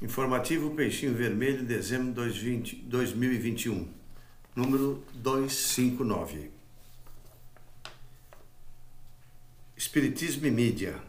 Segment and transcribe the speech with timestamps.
[0.00, 3.92] Informativo Peixinho Vermelho, dezembro de 2021,
[4.54, 6.52] número 259.
[9.76, 11.02] Espiritismo e Mídia.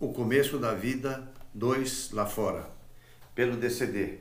[0.00, 2.68] O começo da vida 2 lá fora,
[3.36, 4.18] pelo DCD.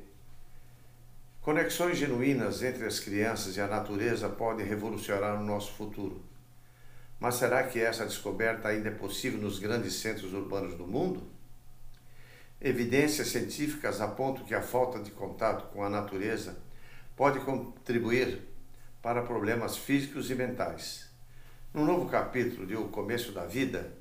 [1.41, 6.23] Conexões genuínas entre as crianças e a natureza podem revolucionar o nosso futuro.
[7.19, 11.33] Mas será que essa descoberta ainda é possível nos grandes centros urbanos do mundo?
[12.61, 16.57] Evidências científicas apontam que a falta de contato com a natureza
[17.15, 18.41] pode contribuir
[19.01, 21.09] para problemas físicos e mentais.
[21.73, 23.91] No novo capítulo de O Começo da Vida,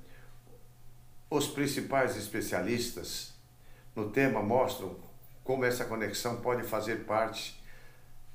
[1.28, 3.34] os principais especialistas
[3.94, 4.96] no tema mostram
[5.42, 7.60] como essa conexão pode fazer parte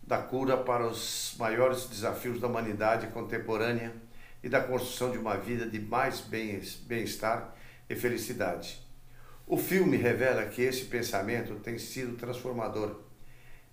[0.04, 3.94] da cura para os maiores desafios da humanidade contemporânea
[4.44, 7.56] e da construção de uma vida de mais bem-estar
[7.90, 8.89] e felicidade.
[9.52, 13.00] O filme revela que esse pensamento tem sido transformador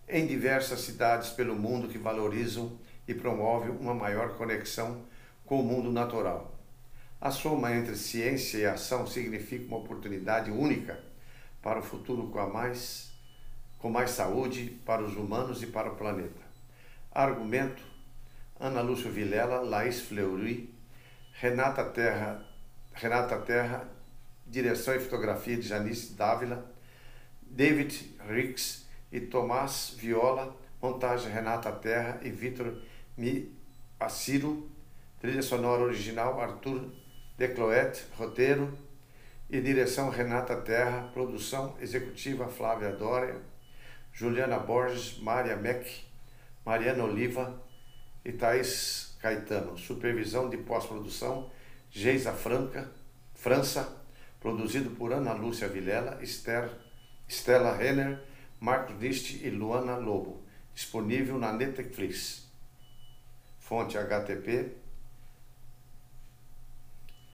[0.09, 5.05] em diversas cidades pelo mundo que valorizam e promovem uma maior conexão
[5.45, 6.59] com o mundo natural.
[7.21, 10.99] A soma entre ciência e ação significa uma oportunidade única
[11.61, 13.13] para o futuro com, mais,
[13.79, 16.41] com mais saúde para os humanos e para o planeta.
[17.13, 17.83] Argumento:
[18.59, 20.75] Ana Lúcia Vilela, Laís Fleury,
[21.35, 22.43] Renata Terra,
[22.95, 23.96] Renata Terra
[24.47, 26.71] direção e fotografia de Janice Dávila,
[27.43, 32.81] David Rix e Tomás Viola, montagem Renata Terra e Vitor
[33.17, 33.53] Mi
[33.99, 34.69] Assiro,
[35.21, 36.91] trilha sonora original Arthur
[37.37, 38.77] Decloet, roteiro
[39.49, 43.41] e direção Renata Terra, produção executiva Flávia Dória,
[44.13, 46.05] Juliana Borges, Maria Meck,
[46.65, 47.63] Mariana Oliva
[48.25, 51.51] e Thaís Caetano, supervisão de pós-produção
[51.91, 52.91] Geisa Franca,
[53.35, 54.06] França,
[54.41, 56.71] produzido por Ana Lúcia Vilela, Esther,
[57.29, 58.23] Stella Renner,
[58.61, 60.43] Marcos Dist e Luana Lobo,
[60.75, 62.47] disponível na Netflix.
[63.59, 64.86] Fonte HTTP